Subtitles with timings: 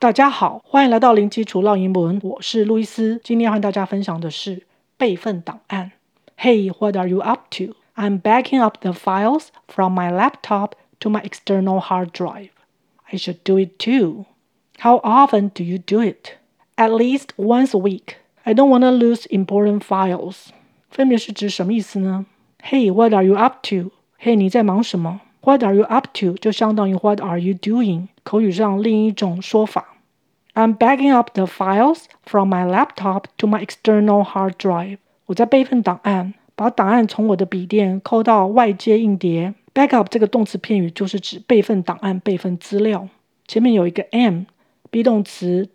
[0.00, 3.20] 大家好，欢迎来到零基础绕英文，我是路易斯。
[3.24, 4.62] 今天要和大家分享的是
[4.96, 5.90] 备份档案。
[6.38, 7.74] Hey, what are you up to?
[7.96, 12.50] I'm backing up the files from my laptop to my external hard drive.
[13.10, 14.26] I should do it too.
[14.78, 16.36] How often do you do it?
[16.76, 18.18] At least once a week.
[18.44, 20.50] I don't want to lose important files.
[20.92, 22.24] 分别是指什么意思呢？
[22.62, 23.90] Hey, what are you up to?
[24.22, 26.34] Hey，你在忙什么 ？What are you up to?
[26.34, 28.08] 就相当于 What are you doing?
[28.22, 29.96] 口语上另一种说法。
[30.54, 34.98] I'm backing up the files from my laptop to my external hard drive.
[35.26, 39.54] 我在备份档案，把档案从我的笔电扣到外接硬碟。
[39.72, 43.08] Backup 这个动词片语就是指备份档案、备份资料。
[43.46, 45.68] 前面有一个 am，be 动词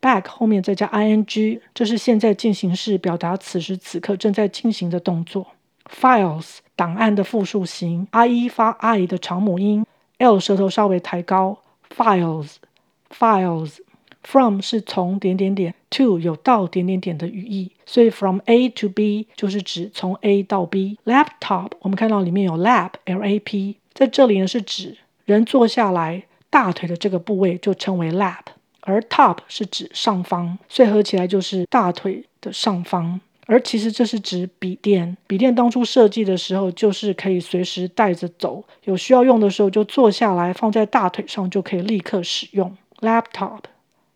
[0.00, 5.48] back 后面再加 ing，这是现在进行式，表达此时此刻正在进行的动作。
[5.92, 9.84] Files 档案的复数形，i 发 i 的长母音
[10.18, 11.58] ，l 舌头稍微抬高。
[11.94, 20.98] Files，files，from 是从点点点，to 有到点点点的语义，所以 from A to B 就是指从 A 到 B。
[21.04, 28.44] Laptop 我们看到里面有 lap，L-A-P，在这里呢是指人坐下来大腿的这个部位就称为 lap，
[28.82, 33.20] 而 top 是指上方，所以合起来就是大腿的上方。
[33.50, 42.76] 而其实这是指笔电，笔电当初设计的时候就是可以随时带着走，有需要用的时候就坐下来放在大腿上就可以立刻使用。
[43.00, 43.62] Laptop。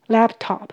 [0.07, 0.69] Laptop,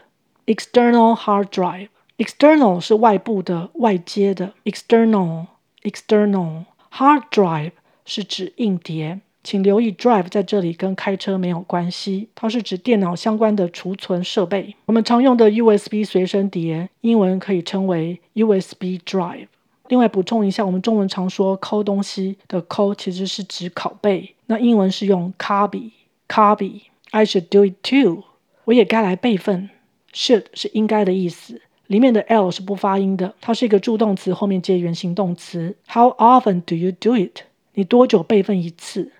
[0.45, 1.87] external hard drive.
[2.17, 4.53] External 是外部的、外接的。
[4.65, 5.47] External,
[5.83, 7.71] external hard drive
[8.05, 9.21] 是指硬碟。
[9.43, 14.75] 请留意，drive 在这里跟开车没有关系，它是指电脑相关的储存设备。
[14.85, 19.47] 我们常用的 USB 随身碟，英文可以称为 USB drive。
[19.87, 25.91] 另外补充一下，我们中文常说抠东西的抠，其实是指拷贝，那英文是用 copy,
[26.27, 26.81] copy.
[27.09, 28.23] I should do it too.
[28.65, 29.69] 我也该来备份
[30.13, 35.75] ，should 是应该的意思，里面的 l 是不发音的，它是一个助动词，后面接原形动词。
[35.87, 37.41] How often do you do it？
[37.73, 39.11] 你多久备份一次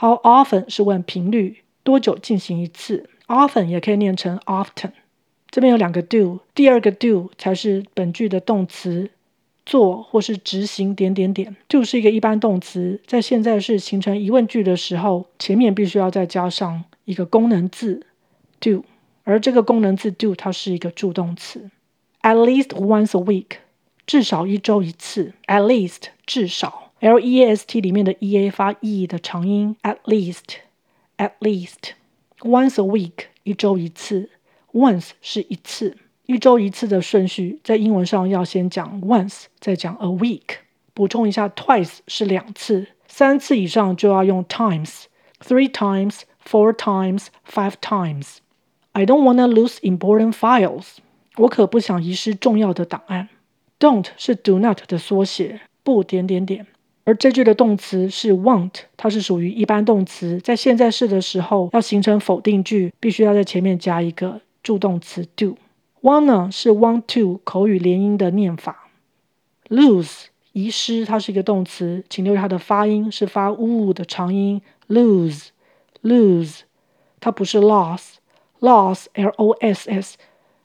[0.00, 4.92] ？How often 是问频率，多久进行一次？Often 也可以念成 often。
[5.50, 9.10] 这边有两个 do，第二个 do 才是本句的动词，
[9.66, 11.54] 做或是执行点点点。
[11.68, 18.06] do 是一个一般动词，在现在式形成疑问句的时候，前面必须要再加上一个功能字。
[18.58, 18.82] do，
[19.24, 21.70] 而这个功能字 do 它是一个助动词。
[22.22, 23.58] At least once a week，
[24.06, 25.34] 至少一周一次。
[25.46, 29.74] At least 至少 L E S T 里面的 E A 发 E 的长音。
[29.82, 31.92] At least，at least
[32.40, 34.28] once a week 一周一次。
[34.72, 35.96] Once 是一次，
[36.26, 40.58] 一周一次的顺序在英文上要先讲 once，再讲 a week。
[40.92, 45.04] 补充一下，twice 是两次，三次以上就要用 times。
[45.40, 48.36] Three times, four times, five times。
[48.92, 50.96] I don't wanna lose important files。
[51.36, 53.30] 我可不想遗失重要的档案。
[53.78, 56.66] Don't 是 do not 的缩写，不点点点。
[57.04, 65.56] 而这句的动词是 want，它是属于一般动词，在现在式的时候要形成否定句，必须要在前面加一个助动词 do。
[66.02, 68.88] Wanna 是 want to 口语连音的念法。
[69.68, 74.60] Lose 遗失，它是一个动词，请留意它的发音是发 u 的长音。
[74.88, 75.48] Lose
[76.02, 76.60] lose，
[77.20, 78.14] 它不是 loss。
[78.60, 80.16] loss l o s s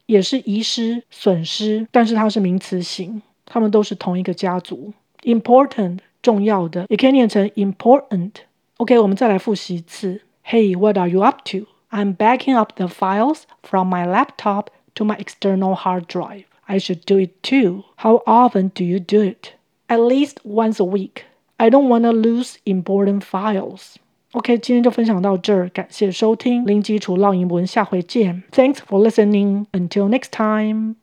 [0.05, 4.93] 也是遗失、损失，但是它是名词型，它们都是同一个家族。
[5.23, 10.22] important 重要的，也可以念成 important。OK，我们再来复习一次。
[10.44, 11.66] Hey, what are you up to?
[11.90, 16.44] I'm backing up the files from my laptop to my external hard drive.
[16.64, 17.84] I should do it too.
[17.96, 19.54] How often do you do it?
[19.88, 21.24] At least once a week.
[21.56, 23.96] I don't want to lose important files.
[24.32, 28.44] OK，今天就分享到这儿，感谢收听零基础绕英文，下回见。
[28.52, 29.66] Thanks for listening.
[29.72, 30.94] Until next time.